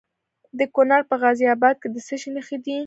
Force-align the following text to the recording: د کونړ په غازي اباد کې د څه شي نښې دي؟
د 0.59 0.61
کونړ 0.73 1.01
په 1.09 1.15
غازي 1.21 1.45
اباد 1.55 1.75
کې 1.81 1.87
د 1.93 1.97
څه 2.07 2.15
شي 2.21 2.29
نښې 2.35 2.57
دي؟ 2.65 2.77